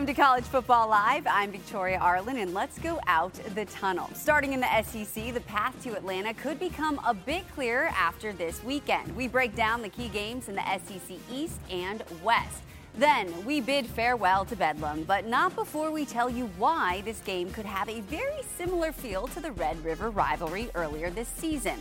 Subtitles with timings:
[0.00, 1.26] Welcome to College Football Live.
[1.26, 4.08] I'm Victoria Arlen, and let's go out the tunnel.
[4.14, 8.64] Starting in the SEC, the path to Atlanta could become a bit clearer after this
[8.64, 9.14] weekend.
[9.14, 12.62] We break down the key games in the SEC East and West.
[12.96, 17.50] Then we bid farewell to Bedlam, but not before we tell you why this game
[17.50, 21.78] could have a very similar feel to the Red River rivalry earlier this season.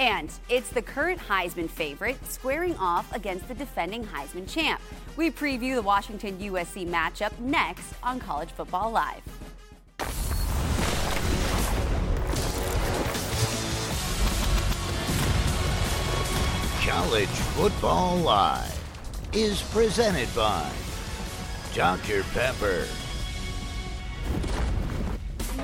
[0.00, 4.80] And it's the current Heisman favorite squaring off against the defending Heisman champ.
[5.14, 9.20] We preview the Washington USC matchup next on College Football Live.
[16.82, 18.80] College Football Live
[19.34, 20.72] is presented by
[21.74, 22.22] Dr.
[22.32, 22.86] Pepper.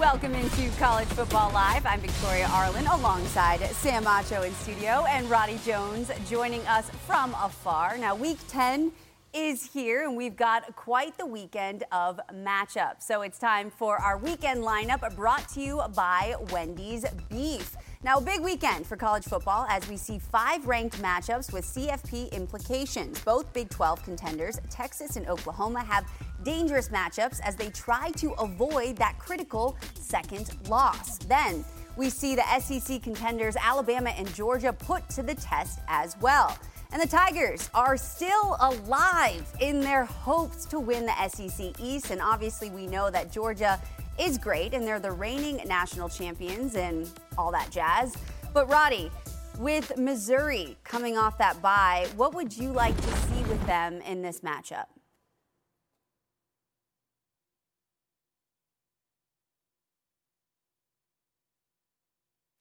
[0.01, 1.87] Welcome into College Football Live.
[1.87, 7.97] I'm Victoria Arlen alongside Sam Acho in studio and Roddy Jones joining us from afar.
[7.97, 8.93] Now, week 10
[9.33, 13.03] is here, and we've got quite the weekend of matchups.
[13.03, 17.75] So it's time for our weekend lineup brought to you by Wendy's Beef.
[18.03, 23.19] Now, big weekend for college football as we see five ranked matchups with CFP implications.
[23.21, 26.07] Both Big 12 contenders, Texas and Oklahoma, have
[26.47, 31.19] dangerous matchups as they try to avoid that critical second loss.
[31.19, 31.65] Then,
[31.97, 36.57] we see the SEC contenders Alabama and Georgia put to the test as well.
[36.93, 42.13] And the Tigers are still alive in their hopes to win the SEC East.
[42.13, 43.81] And obviously, we know that Georgia
[44.17, 48.17] is great and they're the reigning national champions and all that jazz.
[48.55, 49.11] But, Roddy,
[49.59, 54.23] with Missouri coming off that bye, what would you like to see with them in
[54.23, 54.87] this matchup?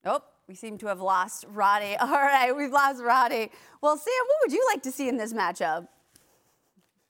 [0.06, 1.96] Oh, we seem to have lost Roddy.
[2.00, 3.50] All right, we've lost Roddy.
[3.82, 5.88] Well, Sam, what would you like to see in this matchup?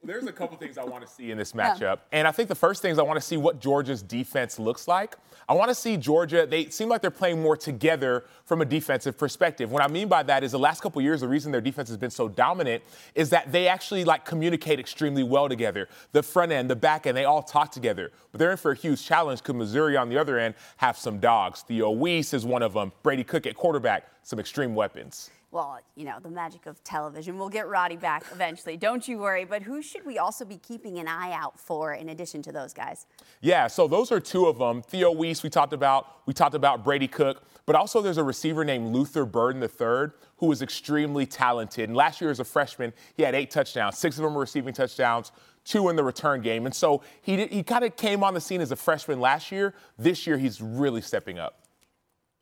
[0.05, 1.81] There's a couple things I want to see in this matchup.
[1.81, 1.95] Yeah.
[2.11, 4.87] And I think the first thing is I want to see what Georgia's defense looks
[4.87, 5.15] like.
[5.49, 9.17] I want to see Georgia, they seem like they're playing more together from a defensive
[9.17, 9.71] perspective.
[9.71, 11.97] What I mean by that is the last couple years, the reason their defense has
[11.97, 12.83] been so dominant
[13.13, 15.87] is that they actually like communicate extremely well together.
[16.11, 18.11] The front end, the back end, they all talk together.
[18.31, 21.19] But they're in for a huge challenge because Missouri on the other end have some
[21.19, 21.61] dogs.
[21.61, 22.91] Theo Wease is one of them.
[23.03, 27.37] Brady Cook at quarterback, some extreme weapons well, you know, the magic of television.
[27.37, 28.75] We'll get Roddy back eventually.
[28.75, 29.45] Don't you worry.
[29.45, 32.73] But who should we also be keeping an eye out for in addition to those
[32.73, 33.05] guys?
[33.39, 34.81] Yeah, so those are two of them.
[34.81, 36.07] Theo Wease, we talked about.
[36.25, 37.43] We talked about Brady Cook.
[37.65, 41.87] But also there's a receiver named Luther Burden III who is extremely talented.
[41.87, 43.97] And last year as a freshman, he had eight touchdowns.
[43.97, 45.31] Six of them were receiving touchdowns
[45.63, 46.65] two in the return game.
[46.65, 49.73] And so he, he kind of came on the scene as a freshman last year.
[49.97, 51.64] This year, he's really stepping up.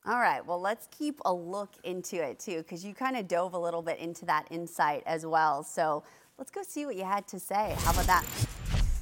[0.05, 3.53] All right, well, let's keep a look into it too, because you kind of dove
[3.53, 5.63] a little bit into that insight as well.
[5.63, 6.03] So
[6.37, 7.73] let's go see what you had to say.
[7.79, 8.25] How about that?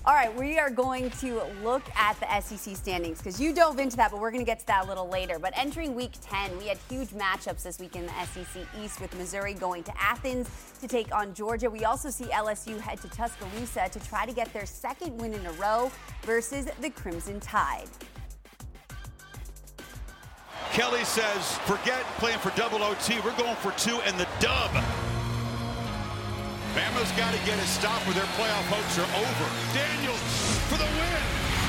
[0.06, 3.97] All right, we are going to look at the SEC standings because you dove into
[3.97, 5.40] that, but we're going to get to that a little later.
[5.40, 9.16] But entering week 10, we had huge matchups this week in the SEC East with
[9.17, 10.50] Missouri going to Athens
[10.81, 11.67] to take on Georgia.
[11.67, 15.47] We also see LSU head to Tuscaloosa to try to get their second win in
[15.47, 15.91] a row
[16.23, 17.90] versus the Crimson Tide.
[20.72, 23.20] Kelly says, forget playing for double OT.
[23.26, 24.72] We're going for two and the dub.
[26.72, 29.48] Bama's got to get a stop or their playoff hopes are over.
[29.76, 30.24] Daniels
[30.72, 31.24] for the win.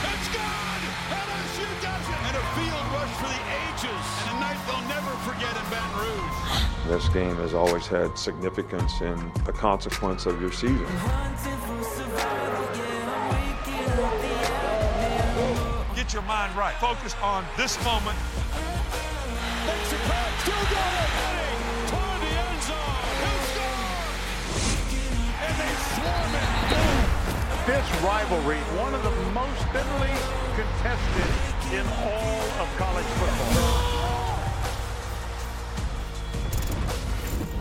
[0.07, 0.83] It's gone!
[1.19, 2.21] LSU does it!
[2.31, 4.07] And a field rush for the ages.
[4.23, 6.63] And a night they'll never forget in Baton Rouge.
[6.87, 10.87] This game has always had significance in the consequence of your season.
[15.97, 16.77] Get your mind right.
[16.78, 18.16] Focus on this moment
[19.72, 21.10] catch, still got it,
[21.89, 23.22] toward the end zone.
[25.45, 26.48] And they swarm it.
[27.66, 30.15] This rivalry, one of the most bitterly
[30.57, 31.30] contested
[31.72, 33.82] in all of college football.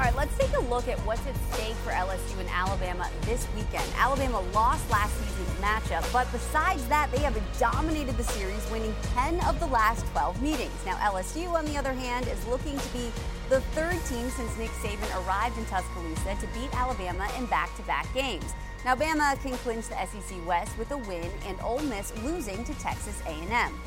[0.02, 3.48] All right, let's take a look at what's at stake for LSU and Alabama this
[3.56, 3.88] weekend.
[3.96, 9.40] Alabama lost last season's matchup, but besides that, they have dominated the series, winning 10
[9.42, 10.74] of the last 12 meetings.
[10.88, 13.12] Now, LSU, on the other hand, is looking to be
[13.50, 17.84] the third team since Nick Saban arrived in Tuscaloosa to beat Alabama in back to
[17.84, 18.56] back games.
[18.84, 22.74] Now, Bama can clinch the SEC West with a win and Ole Miss losing to
[22.80, 23.80] Texas A&M.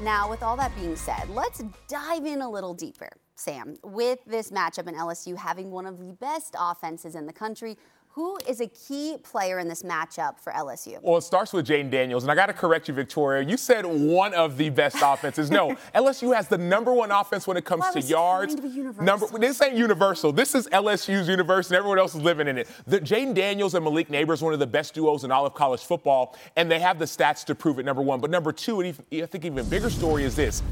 [0.00, 3.10] Now, with all that being said, let's dive in a little deeper.
[3.36, 7.76] Sam, with this matchup and LSU having one of the best offenses in the country,
[8.16, 10.98] who is a key player in this matchup for LSU?
[11.02, 13.46] Well, it starts with Jayden Daniels, and I got to correct you, Victoria.
[13.46, 15.50] You said one of the best offenses.
[15.50, 18.54] No, LSU has the number one offense when it comes well, to yards.
[18.54, 20.32] Of number this ain't universal.
[20.32, 22.68] This is LSU's universe, and everyone else is living in it.
[22.86, 25.82] The Jayden Daniels and Malik Neighbors, one of the best duos in all of college
[25.82, 27.84] football, and they have the stats to prove it.
[27.84, 30.62] Number one, but number two, and I think even bigger story is this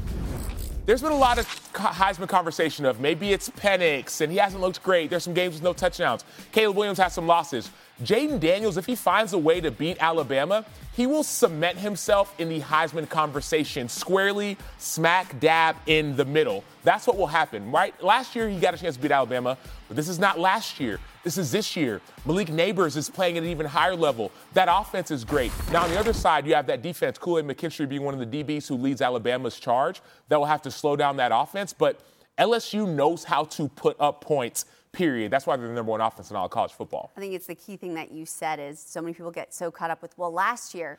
[0.85, 4.83] there's been a lot of Heisman conversation of maybe it's Penix and he hasn't looked
[4.83, 5.09] great.
[5.09, 6.23] There's some games with no touchdowns.
[6.51, 7.71] Caleb Williams has some losses.
[8.03, 10.65] Jayden Daniels, if he finds a way to beat Alabama,
[10.95, 16.63] he will cement himself in the Heisman conversation squarely, smack dab in the middle.
[16.85, 18.01] That's what will happen, right?
[18.01, 19.57] Last year he got a chance to beat Alabama,
[19.89, 20.99] but this is not last year.
[21.23, 21.99] This is this year.
[22.25, 24.31] Malik Neighbors is playing at an even higher level.
[24.53, 25.51] That offense is great.
[25.71, 28.31] Now, on the other side, you have that defense, Kool Aid McKinstry being one of
[28.31, 30.01] the DBs who leads Alabama's charge.
[30.29, 31.73] That will have to slow down that offense.
[31.73, 31.99] But
[32.37, 34.65] LSU knows how to put up points
[34.95, 35.31] period.
[35.31, 37.11] That's why they're the number one offense in all college football.
[37.15, 39.69] I think it's the key thing that you said is so many people get so
[39.69, 40.97] caught up with, well, last year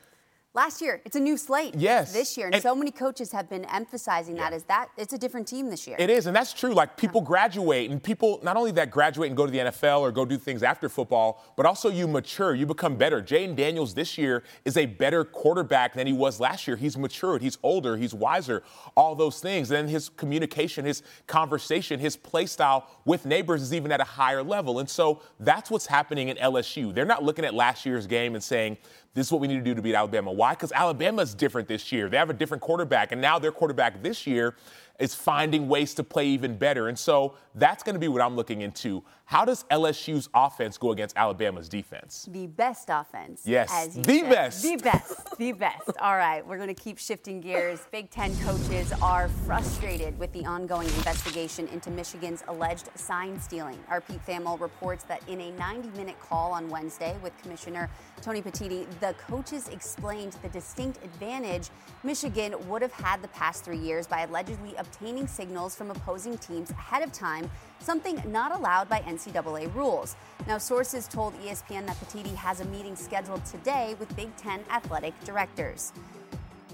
[0.57, 1.01] last year.
[1.05, 1.75] It's a new slate.
[1.77, 2.13] Yes.
[2.13, 2.47] This year.
[2.47, 4.51] And, and so many coaches have been emphasizing yeah.
[4.51, 5.97] that is that it's a different team this year.
[6.01, 6.73] It is, and that's true.
[6.73, 7.29] Like people yeah.
[7.29, 10.39] graduate and people not only that graduate and go to the NFL or go do
[10.39, 13.23] things after football, but also you mature, you become better.
[13.23, 16.77] Jayden Daniels this year is a better quarterback than he was last year.
[16.77, 18.63] He's matured, he's older, he's wiser,
[18.97, 19.71] all those things.
[19.71, 24.43] And his communication, his conversation, his play style with neighbors is even at a higher
[24.43, 24.79] level.
[24.79, 26.95] And so that's what's happening in LSU.
[26.95, 28.79] They're not looking at last year's game and saying,
[29.17, 30.31] this is what we need to do to beat Alabama.
[30.31, 30.53] Why?
[30.53, 32.11] Because Alabama's different this year.
[32.11, 34.55] They have a different quarterback, and now their quarterback this year
[34.99, 36.89] is finding ways to play even better.
[36.89, 39.03] And so that's going to be what I'm looking into.
[39.25, 42.29] How does LSU's offense go against Alabama's defense?
[42.31, 43.43] The best offense.
[43.45, 44.31] Yes, the said.
[44.31, 44.63] best.
[44.63, 45.39] The best.
[45.39, 45.91] the best.
[46.01, 47.81] All right, we're going to keep shifting gears.
[47.91, 53.83] Big Ten coaches are frustrated with the ongoing investigation into Michigan's alleged sign stealing.
[53.89, 57.91] Our Pete Thamel reports that in a 90 minute call on Wednesday with Commissioner
[58.23, 61.71] Tony Petitti, the coaches explained the distinct advantage
[62.05, 66.71] Michigan would have had the past three years by allegedly obtaining signals from opposing teams
[66.71, 67.51] ahead of time,
[67.81, 70.17] something not allowed by NCAA rules.
[70.47, 75.19] Now, sources told ESPN that Petitti has a meeting scheduled today with Big Ten athletic
[75.25, 75.93] directors.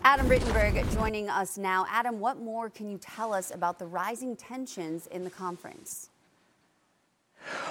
[0.04, 1.86] Adam Rittenberg joining us now.
[1.88, 6.11] Adam, what more can you tell us about the rising tensions in the conference?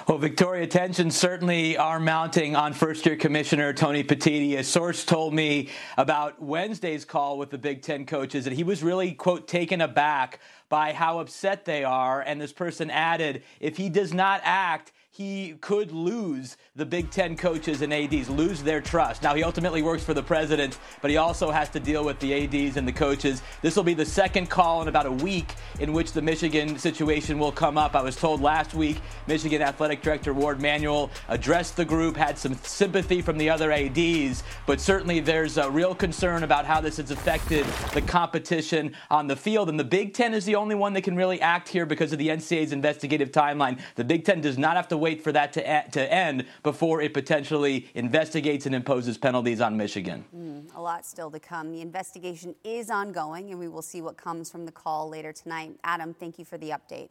[0.08, 4.58] Well, Victoria, tensions certainly are mounting on first year commissioner Tony Petitti.
[4.58, 8.82] A source told me about Wednesday's call with the Big Ten coaches that he was
[8.82, 12.20] really, quote, taken aback by how upset they are.
[12.20, 17.36] And this person added, if he does not act, he could lose the Big Ten
[17.36, 19.22] coaches and ADs, lose their trust.
[19.22, 22.32] Now, he ultimately works for the president, but he also has to deal with the
[22.32, 23.42] ADs and the coaches.
[23.60, 27.38] This will be the second call in about a week in which the Michigan situation
[27.38, 27.94] will come up.
[27.94, 32.54] I was told last week Michigan Athletic Director Warde Manuel addressed the group, had some
[32.62, 37.10] sympathy from the other ADs, but certainly there's a real concern about how this has
[37.10, 39.68] affected the competition on the field.
[39.68, 42.18] And the Big Ten is the only one that can really act here because of
[42.18, 43.78] the NCAA's investigative timeline.
[43.96, 47.12] The Big Ten does not have to wait for that to, to end before it
[47.12, 50.24] potentially investigates and imposes penalties on Michigan.
[50.34, 51.72] Mm, a lot still to come.
[51.72, 55.76] The investigation is ongoing, and we will see what comes from the call later tonight.
[55.82, 57.10] Adam, thank you for the update.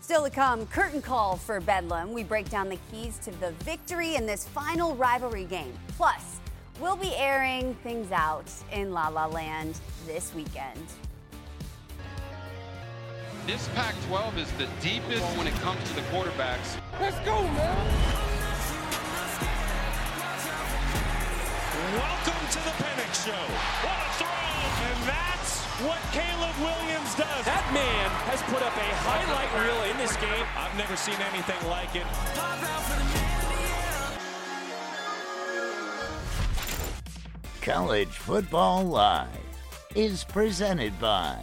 [0.00, 2.12] Still to come, curtain call for Bedlam.
[2.12, 5.72] We break down the keys to the victory in this final rivalry game.
[5.96, 6.38] Plus,
[6.80, 10.86] we'll be airing things out in La La Land this weekend.
[13.48, 16.76] This Pac 12 is the deepest when it comes to the quarterbacks.
[17.00, 17.86] Let's go, man.
[21.96, 23.44] Welcome to the Penix Show.
[23.80, 24.28] What a throw!
[24.84, 27.46] And that's what Caleb Williams does.
[27.46, 30.44] That man has put up a highlight reel in this game.
[30.54, 32.04] I've never seen anything like it.
[37.62, 39.28] College Football Live
[39.94, 41.42] is presented by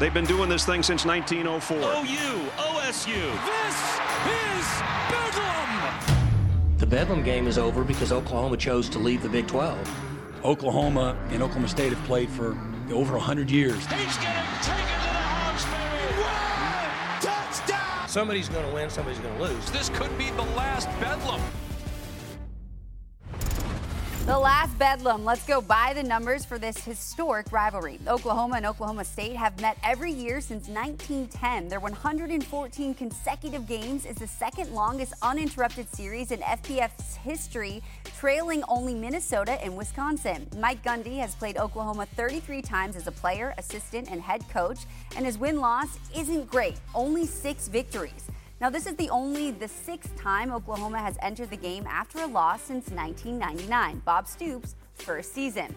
[0.00, 1.76] They've been doing this thing since 1904.
[1.76, 1.82] OU,
[2.56, 3.20] OSU.
[3.44, 3.76] This
[4.24, 4.66] is
[5.10, 6.16] Bedlam.
[6.78, 9.76] The Bedlam game is over because Oklahoma chose to leave the Big 12.
[10.42, 12.56] Oklahoma and Oklahoma State have played for
[12.90, 13.76] over 100 years.
[13.76, 16.24] He's getting taken to the Hawksbury.
[17.20, 18.08] Touchdown.
[18.08, 19.70] Somebody's going to win, somebody's going to lose.
[19.70, 21.42] This could be the last Bedlam.
[24.26, 25.24] The last bedlam.
[25.24, 27.98] Let's go by the numbers for this historic rivalry.
[28.06, 31.68] Oklahoma and Oklahoma State have met every year since 1910.
[31.68, 37.82] Their 114 consecutive games is the second longest uninterrupted series in FBS history,
[38.18, 40.46] trailing only Minnesota and Wisconsin.
[40.58, 44.80] Mike Gundy has played Oklahoma 33 times as a player, assistant, and head coach,
[45.16, 48.30] and his win loss isn't great, only six victories.
[48.60, 52.26] Now, this is the only the sixth time Oklahoma has entered the game after a
[52.26, 55.74] loss since 1999, Bob Stoops' first season.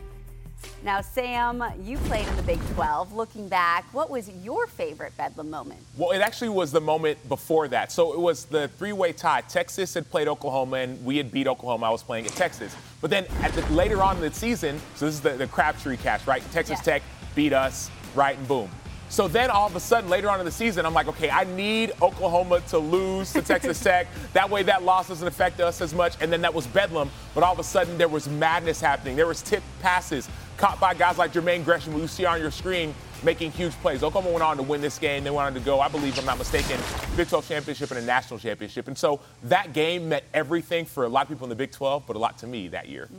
[0.83, 3.13] Now, Sam, you played in the Big 12.
[3.13, 5.79] Looking back, what was your favorite Bedlam moment?
[5.97, 7.89] Well, it actually was the moment before that.
[7.91, 9.41] So it was the three-way tie.
[9.41, 11.85] Texas had played Oklahoma, and we had beat Oklahoma.
[11.85, 12.75] I was playing at Texas.
[12.99, 15.97] But then at the, later on in the season, so this is the, the Crabtree
[15.97, 16.43] catch, right?
[16.51, 16.93] Texas Yeah.
[16.93, 18.69] Tech beat us, right, and boom.
[19.13, 21.43] So then all of a sudden, later on in the season, I'm like, okay, I
[21.43, 24.07] need Oklahoma to lose to Texas Tech.
[24.33, 26.15] That way, that loss doesn't affect us as much.
[26.19, 27.11] And then that was Bedlam.
[27.35, 29.15] But all of a sudden, there was madness happening.
[29.15, 30.27] There was tipped passes
[30.57, 34.03] caught by guys like Jermaine Gresham, who you see on your screen, making huge plays.
[34.03, 35.23] Oklahoma went on to win this game.
[35.23, 36.79] They went on to go, I believe, if I'm not mistaken,
[37.15, 38.87] Big 12 championship and a national championship.
[38.87, 42.05] And so that game meant everything for a lot of people in the Big 12,
[42.05, 43.09] but a lot to me that year.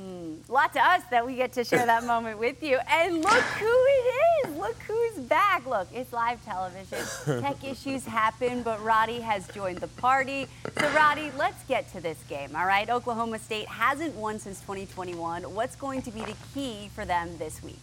[0.48, 2.78] A lot to us that we get to share that moment with you.
[2.88, 4.56] And look who it is.
[4.56, 5.66] Look who's back.
[5.66, 6.98] Look, it's live television.
[7.40, 10.46] Tech issues happen, but Roddy has joined the party.
[10.78, 12.88] So, Roddy, let's get to this game, all right?
[12.88, 15.42] Oklahoma State hasn't won since 2021.
[15.54, 17.78] What's going to be the key for them this week?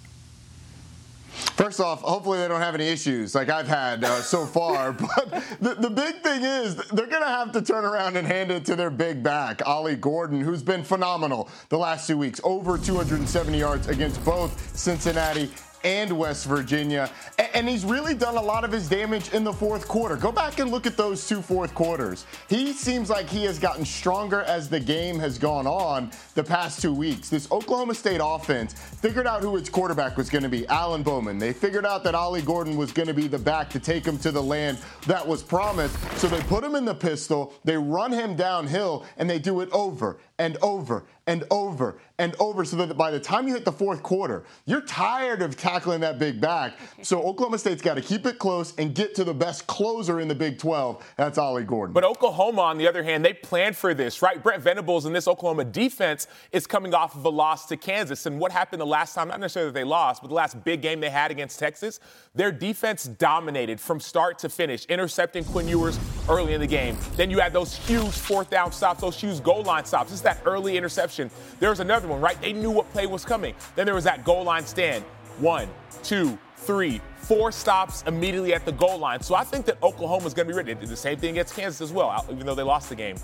[1.32, 4.94] First off, hopefully they don't have any issues like I've had uh, so far.
[4.94, 8.52] But the, the big thing is they're going to have to turn around and hand
[8.52, 12.42] it to their big back, Ollie Gordon, who's been phenomenal the last two weeks.
[12.44, 15.50] Over 270 yards against both Cincinnati
[15.84, 17.10] and West Virginia.
[17.54, 20.16] And he's really done a lot of his damage in the fourth quarter.
[20.16, 22.26] Go back and look at those two fourth quarters.
[22.48, 26.82] He seems like he has gotten stronger as the game has gone on the past
[26.82, 27.30] two weeks.
[27.30, 31.38] This Oklahoma State offense figured out who its quarterback was going to be, Alan Bowman.
[31.38, 34.18] They figured out that Ollie Gordon was going to be the back to take him
[34.20, 35.98] to the land that was promised.
[36.18, 39.70] So they put him in the pistol, they run him downhill, and they do it
[39.72, 43.72] over and over and over and over so that by the time you hit the
[43.72, 46.74] fourth quarter, you're tired of tackling that big back.
[47.04, 50.28] So Oklahoma State's got to keep it close and get to the best closer in
[50.28, 51.04] the Big 12.
[51.18, 51.94] That's Ollie Gordon.
[51.94, 54.42] But Oklahoma, on the other hand, they planned for this, right?
[54.42, 58.28] Brent Venables and this Oklahoma defense is coming off of a loss to Kansas.
[58.28, 60.82] And what happened the last time, not necessarily that they lost, but the last big
[60.82, 62.00] game they had against Texas,
[62.36, 66.98] their defense dominated from start to finish, intercepting Quinn Ewers early in the game.
[67.16, 70.12] Then you had those huge fourth down stops, those huge goal line stops.
[70.12, 71.30] It's that early interception.
[71.60, 72.40] There was another one, right?
[72.42, 73.56] They knew what play was coming.
[73.76, 75.04] Then there was that goal line stand.
[75.40, 75.68] One,
[76.04, 79.22] two, three, four stops immediately at the goal line.
[79.22, 80.74] So I think that Oklahoma is going to be ready.
[80.74, 83.16] The same thing against Kansas as well, even though they lost the game.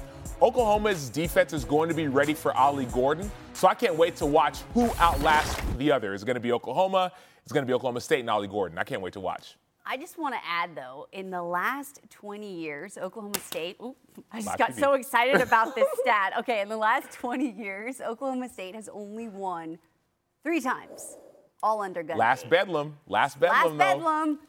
[0.41, 3.31] Oklahoma's defense is going to be ready for Ollie Gordon.
[3.53, 6.13] So I can't wait to watch who outlasts the other.
[6.13, 7.11] It's going to be Oklahoma.
[7.43, 8.77] It's going to be Oklahoma State and Ollie Gordon.
[8.77, 9.55] I can't wait to watch.
[9.89, 13.95] I just want to add, though, in the last 20 years, Oklahoma State, ooh,
[14.31, 16.33] I just got so excited about this stat.
[16.39, 19.79] Okay, in the last 20 years, Oklahoma State has only won
[20.43, 21.15] three times,
[21.63, 22.17] all under Gundy.
[22.17, 22.97] Last Bedlam.
[23.07, 23.83] Last Last Bedlam, though.
[23.85, 24.39] Last bedlam.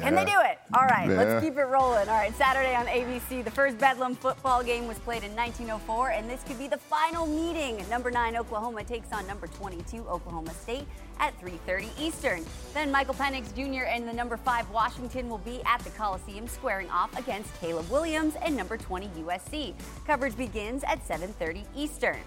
[0.00, 0.58] Can they do it?
[0.74, 1.16] All right, Yeah.
[1.16, 2.08] let's keep it rolling.
[2.08, 6.28] All right, Saturday on ABC, the first Bedlam football game was played in 1904, and
[6.30, 7.84] this could be the final meeting.
[7.90, 10.86] Number nine Oklahoma takes on number 22 Oklahoma State
[11.20, 12.44] at 3:30 Eastern.
[12.74, 13.84] Then Michael Penix Jr.
[13.84, 18.34] and the number five Washington will be at the Coliseum squaring off against Caleb Williams
[18.42, 19.74] and number 20 USC.
[20.06, 22.18] Coverage begins at 7:30 Eastern.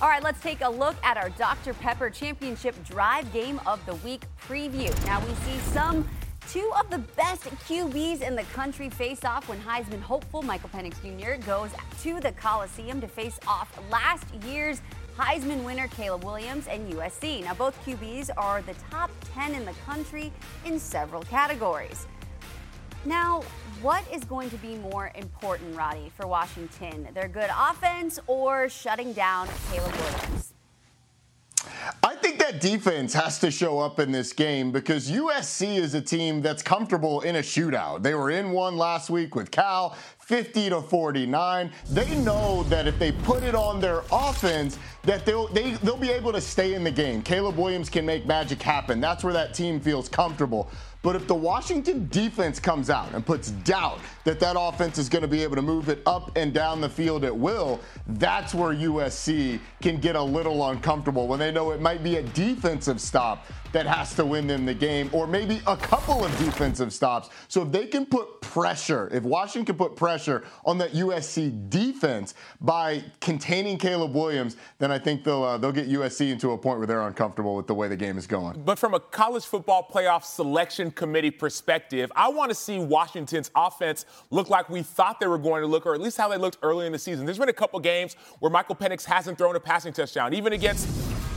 [0.00, 1.74] All right, let's take a look at our Dr.
[1.74, 4.94] Pepper Championship Drive Game of the Week preview.
[5.04, 6.08] Now we see some
[6.52, 10.94] two of the best QBs in the country face off when Heisman hopeful Michael Penix
[11.02, 11.42] Jr.
[11.44, 11.70] goes
[12.02, 14.80] to the Coliseum to face off last year's
[15.18, 17.44] Heisman winner Caleb Williams and USC.
[17.44, 20.32] Now, both QBs are the top 10 in the country
[20.64, 22.06] in several categories.
[23.04, 23.42] Now,
[23.82, 27.08] what is going to be more important, Roddy, for Washington?
[27.12, 30.54] Their good offense or shutting down Caleb Williams?
[32.02, 36.00] I think that defense has to show up in this game because USC is a
[36.00, 38.02] team that's comfortable in a shootout.
[38.02, 39.94] They were in one last week with Cal,
[40.28, 41.72] 50 to 49.
[41.88, 46.10] They know that if they put it on their offense, that they'll they, they'll be
[46.10, 47.22] able to stay in the game.
[47.22, 49.00] Caleb Williams can make magic happen.
[49.00, 50.70] That's where that team feels comfortable.
[51.00, 55.22] But if the Washington defense comes out and puts doubt that that offense is going
[55.22, 58.74] to be able to move it up and down the field at will, that's where
[58.74, 63.46] USC can get a little uncomfortable when they know it might be a defensive stop
[63.72, 67.30] that has to win them the game, or maybe a couple of defensive stops.
[67.48, 72.34] So if they can put pressure, if Washington can put pressure on that USC defense
[72.60, 76.78] by containing Caleb Williams, then I think they'll uh, they'll get USC into a point
[76.78, 78.62] where they're uncomfortable with the way the game is going.
[78.62, 84.06] But from a college football playoff selection committee perspective, I want to see Washington's offense
[84.30, 86.58] look like we thought they were going to look, or at least how they looked
[86.62, 87.26] early in the season.
[87.26, 90.88] There's been a couple games where Michael Penix hasn't thrown a passing touchdown, even against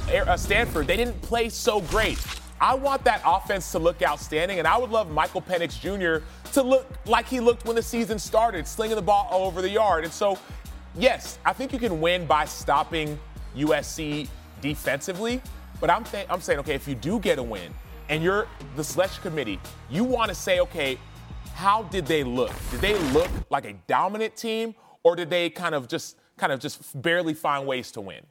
[0.10, 0.88] Uh, Stanford.
[0.88, 2.18] They didn't play so great.
[2.60, 6.24] I want that offense to look outstanding, and I would love Michael Penix Jr.
[6.54, 9.70] to look like he looked when the season started, slinging the ball all over the
[9.70, 10.04] yard.
[10.04, 10.38] And so,
[10.96, 13.18] yes, I think you can win by stopping
[13.56, 14.28] USC
[14.62, 15.42] defensively,
[15.80, 17.74] but I'm, th- I'm saying, okay, if you do get a win
[18.10, 21.00] and you're the selection committee, you want to say, okay,
[21.56, 22.52] how did they look?
[22.70, 26.60] Did they look like a dominant team, or did they kind of just kind of
[26.60, 28.22] just barely find ways to win?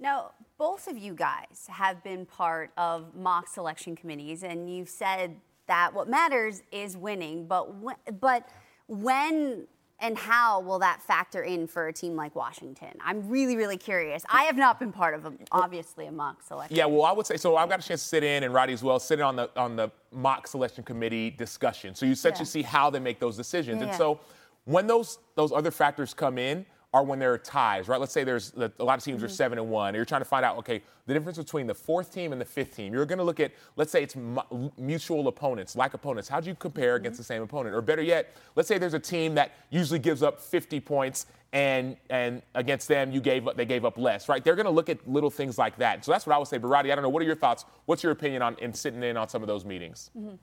[0.00, 0.30] No,
[0.62, 5.34] both of you guys have been part of mock selection committees, and you've said
[5.66, 7.48] that what matters is winning.
[7.48, 8.48] But when, but
[8.86, 9.66] when
[9.98, 12.92] and how will that factor in for a team like Washington?
[13.04, 14.22] I'm really, really curious.
[14.30, 16.76] I have not been part of a, obviously a mock selection.
[16.76, 17.56] Yeah, well, I would say so.
[17.56, 19.50] I've got a chance to sit in, and Roddy as well, sit in on the
[19.56, 21.96] on the mock selection committee discussion.
[21.96, 22.52] So you essentially yeah.
[22.52, 23.98] see how they make those decisions, yeah, and yeah.
[23.98, 24.20] so
[24.64, 27.98] when those those other factors come in, are when there are ties, right?
[27.98, 29.24] Let's say there's a lot of teams mm-hmm.
[29.24, 29.88] are seven and one.
[29.88, 32.44] And you're trying to find out, okay, the difference between the fourth team and the
[32.44, 32.92] fifth team.
[32.92, 34.14] You're going to look at, let's say it's
[34.76, 36.28] mutual opponents, like opponents.
[36.28, 37.02] How do you compare mm-hmm.
[37.02, 37.74] against the same opponent?
[37.74, 41.98] Or better yet, let's say there's a team that usually gives up 50 points, and
[42.08, 44.42] and against them you gave they gave up less, right?
[44.42, 46.04] They're going to look at little things like that.
[46.04, 46.58] So that's what I would say.
[46.58, 46.90] Barati.
[46.90, 47.10] I don't know.
[47.10, 47.66] What are your thoughts?
[47.84, 50.10] What's your opinion on in sitting in on some of those meetings?
[50.16, 50.36] Mm-hmm.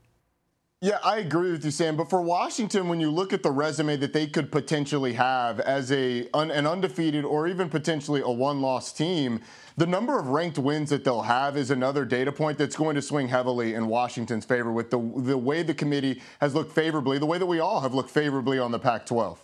[0.81, 1.97] Yeah, I agree with you, Sam.
[1.97, 5.91] But for Washington, when you look at the resume that they could potentially have as
[5.91, 9.41] a un, an undefeated or even potentially a one-loss team,
[9.75, 13.01] the number of ranked wins that they'll have is another data point that's going to
[13.01, 17.25] swing heavily in Washington's favor with the the way the committee has looked favorably, the
[17.25, 19.37] way that we all have looked favorably on the Pac-12.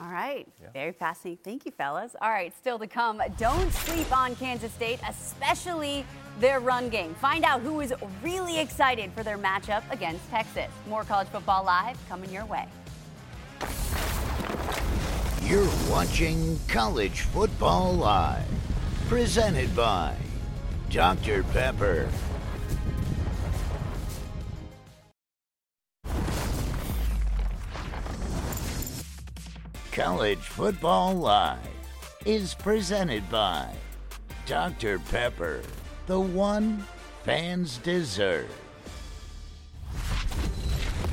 [0.00, 0.46] All right.
[0.60, 0.68] Yeah.
[0.72, 1.38] Very fascinating.
[1.44, 2.14] Thank you, fellas.
[2.20, 3.20] All right, still to come.
[3.38, 6.04] Don't sleep on Kansas State, especially
[6.40, 7.14] their run game.
[7.14, 10.70] Find out who is really excited for their matchup against Texas.
[10.88, 12.66] More college football live coming your way.
[15.42, 18.48] You're watching College Football Live,
[19.08, 20.16] presented by
[20.90, 21.42] Dr.
[21.44, 22.08] Pepper.
[29.92, 31.58] College Football Live
[32.24, 33.68] is presented by
[34.46, 34.98] Dr.
[34.98, 35.60] Pepper,
[36.06, 36.84] the one
[37.24, 38.48] fans deserve.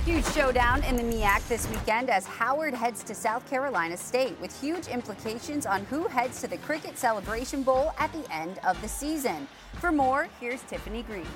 [0.05, 4.59] Huge showdown in the MEAC this weekend as Howard heads to South Carolina State with
[4.59, 8.87] huge implications on who heads to the Cricket Celebration Bowl at the end of the
[8.87, 9.47] season.
[9.79, 11.27] For more, here's Tiffany Green.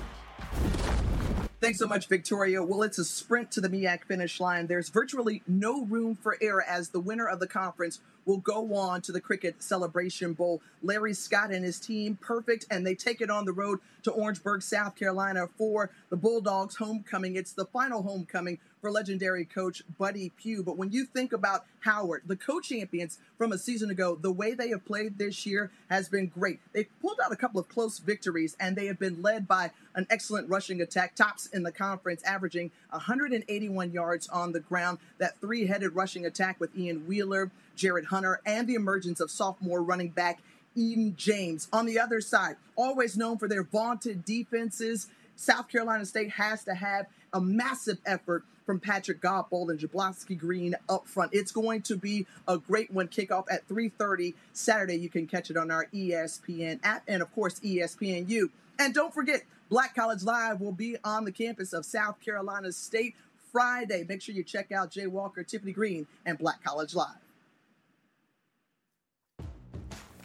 [1.60, 2.62] Thanks so much, Victoria.
[2.62, 4.66] Well, it's a sprint to the MEAC finish line.
[4.66, 9.00] There's virtually no room for error as the winner of the conference will go on
[9.02, 10.60] to the Cricket Celebration Bowl.
[10.82, 14.62] Larry Scott and his team, perfect, and they take it on the road to Orangeburg,
[14.62, 17.36] South Carolina for the Bulldogs homecoming.
[17.36, 20.62] It's the final homecoming for legendary coach Buddy Pough.
[20.62, 24.68] But when you think about Howard, the co-champions from a season ago, the way they
[24.68, 26.60] have played this year has been great.
[26.72, 30.06] They've pulled out a couple of close victories, and they have been led by an
[30.10, 34.98] excellent rushing attack, tops in the conference, averaging 181 yards on the ground.
[35.18, 40.10] That three-headed rushing attack with Ian Wheeler, Jarett Hunter, and the emergence of sophomore running
[40.10, 40.40] back
[40.74, 41.68] Eden James.
[41.72, 46.74] On the other side, always known for their vaunted defenses, South Carolina State has to
[46.74, 51.32] have a massive effort from Patrick Godbold and Jablonski Green up front.
[51.32, 53.06] It's going to be a great one.
[53.08, 54.96] Kickoff at 3:30 Saturday.
[54.96, 58.50] You can catch it on our ESPN app and of course ESPNU.
[58.78, 63.14] And don't forget, Black College Live will be on the campus of South Carolina State
[63.52, 64.04] Friday.
[64.08, 67.25] Make sure you check out Jay Walker, Tiffany Green, and Black College Live.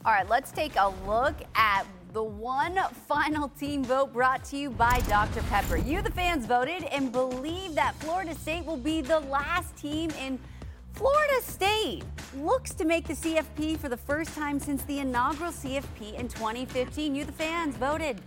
[0.03, 2.75] All right, let's take a look at the one
[3.07, 5.43] final team vote brought to you by Dr.
[5.43, 5.77] Pepper.
[5.77, 10.39] You, the fans, voted and believe that Florida State will be the last team in
[10.93, 12.03] Florida State
[12.35, 17.13] looks to make the CFP for the first time since the inaugural CFP in 2015.
[17.13, 18.19] You, the fans, voted.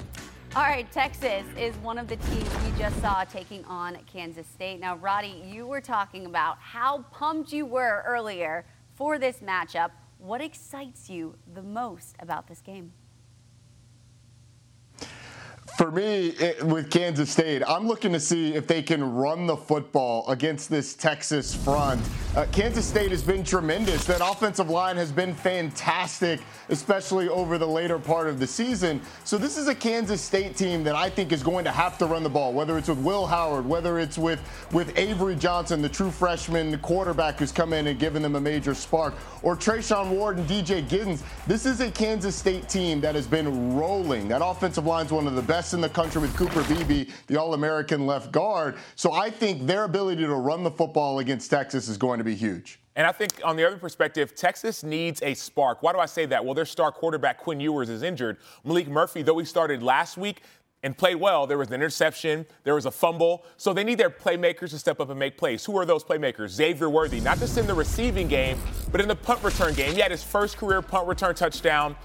[0.54, 4.78] All right, Texas is one of the teams we just saw taking on Kansas State.
[4.78, 9.90] Now, Roddy, you were talking about how pumped you were earlier for this matchup.
[10.24, 12.92] What excites you the most about this game?
[15.76, 19.56] for me, it, with Kansas State, I'm looking to see if they can run the
[19.56, 22.00] football against this Texas front.
[22.36, 24.06] Uh, Kansas State has been tremendous.
[24.06, 29.00] That offensive line has been fantastic, especially over the later part of the season.
[29.22, 32.06] So this is a Kansas State team that I think is going to have to
[32.06, 34.40] run the ball, whether it's with Will Howard, whether it's with
[34.72, 38.74] with Avery Johnson, the true freshman quarterback who's come in and given them a major
[38.74, 41.22] spark, or Treshaun Ward and DJ Giddens.
[41.46, 44.26] This is a Kansas State team that has been rolling.
[44.26, 47.36] That offensive line is one of the best in the country with Cooper Beebe, the
[47.36, 48.74] All American left guard.
[48.96, 52.34] So I think their ability to run the football against Texas is going to be
[52.34, 52.80] huge.
[52.96, 55.82] And I think on the other perspective, Texas needs a spark.
[55.82, 56.44] Why do I say that?
[56.44, 58.38] Well, their star quarterback, Quinn Ewers, is injured.
[58.64, 60.42] Maalik Murphy, though he started last week,
[60.84, 61.46] and played well.
[61.46, 63.44] There was an interception, there was a fumble.
[63.56, 65.64] So they need their playmakers to step up and make plays.
[65.64, 66.50] Who are those playmakers?
[66.50, 68.58] Xavier Worthy, not just in the receiving game,
[68.92, 69.94] but in the punt return game.
[69.94, 71.96] He had his first career punt return touchdown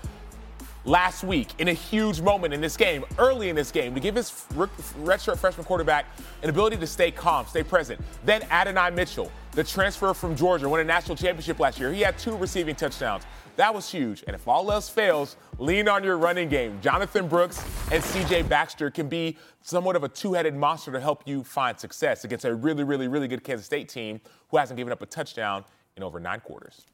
[0.85, 4.15] last week in a huge moment in this game, early in this game, to give
[4.15, 6.05] his redshirt freshman quarterback
[6.43, 7.99] an ability to stay calm, stay present.
[8.25, 11.91] Then Adonai Mitchell, the transfer from Georgia, won a national championship last year.
[11.91, 13.23] He had two receiving touchdowns.
[13.57, 14.23] That was huge.
[14.25, 16.79] And if all else fails, lean on your running game.
[16.81, 17.61] Jonathan Brooks
[17.91, 21.77] and CJ Baxter can be somewhat of a two headed monster to help you find
[21.77, 25.05] success against a really, really, really good Kansas State team who hasn't given up a
[25.05, 25.65] touchdown
[25.97, 26.85] in over nine quarters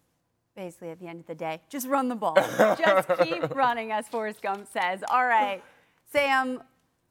[0.55, 1.61] basically at the end of the day.
[1.69, 2.35] Just run the ball.
[2.35, 5.03] Just keep running, as Forrest Gump says.
[5.09, 5.61] All right,
[6.11, 6.61] Sam,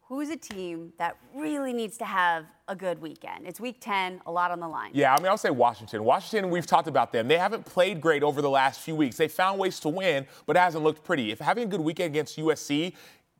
[0.07, 3.47] who's a team that really needs to have a good weekend?
[3.47, 4.91] It's week 10, a lot on the line.
[4.93, 6.03] Yeah, I mean, I'll say Washington.
[6.03, 7.27] Washington, we've talked about them.
[7.27, 9.17] They haven't played great over the last few weeks.
[9.17, 11.31] They found ways to win, but it hasn't looked pretty.
[11.31, 12.93] If having a good weekend against USC,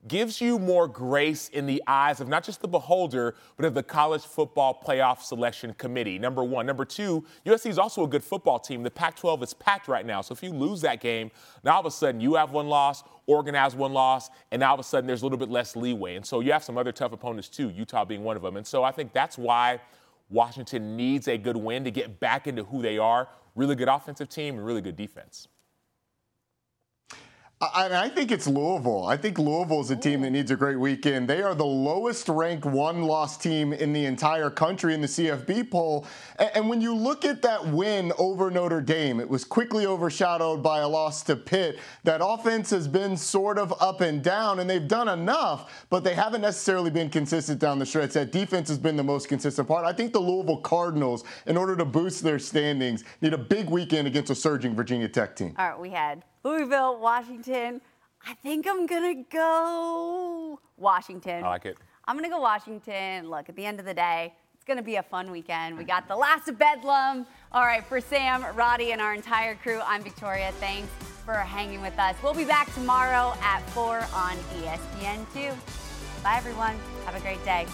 [0.07, 3.83] gives you more grace in the eyes of not just the beholder, but of the
[3.83, 6.19] college football playoff selection committee.
[6.19, 6.65] Number one.
[6.65, 8.83] Number two, USC is also a good football team.
[8.83, 10.21] The Pac 12 is packed right now.
[10.21, 11.31] So if you lose that game,
[11.63, 14.69] now all of a sudden you have one loss, Oregon has one loss, and now
[14.69, 16.15] all of a sudden there's a little bit less leeway.
[16.15, 18.57] And so you have some other tough opponents too, Utah being one of them.
[18.57, 19.79] And so I think that's why
[20.29, 23.27] Washington needs a good win to get back into who they are.
[23.55, 25.47] Really good offensive team and really good defense.
[27.61, 29.05] I, I, think it's Louisville.
[29.05, 31.29] I think Louisville is a team that needs a great weekend.
[31.29, 35.71] They are the lowest ranked one loss team in the entire country in the CFB
[35.71, 36.05] poll.
[36.37, 40.61] And, and, when you look at that win over Notre Dame, it was quickly overshadowed
[40.61, 41.79] by a loss to Pitt.
[42.03, 46.13] That offense has been sort of up and down, and they've done enough, but they
[46.13, 48.11] haven't necessarily been consistent down the stretch.
[48.13, 49.85] That defense has been the most consistent part.
[49.85, 54.07] I think the Louisville Cardinals, in order to boost their standings, need a big weekend
[54.07, 55.55] against a surging Virginia Tech team.
[55.57, 57.81] All right, we had Louisville, Washington.
[58.23, 61.43] I think I'm to go Washington.
[61.43, 61.75] I like it.
[62.05, 63.31] I'm to go Washington.
[63.31, 65.75] Look, at the end of the day, it's to be a fun weekend.
[65.75, 67.25] We got the last of Bedlam.
[67.51, 70.51] All right, for Sam, Roddy, and our entire crew, I'm Victoria.
[70.59, 70.91] Thanks
[71.25, 72.15] for hanging with us.
[72.21, 75.51] We'll be back tomorrow at 4 on ESPN2.
[76.21, 76.77] Bye, everyone.
[77.05, 77.65] Have a great day.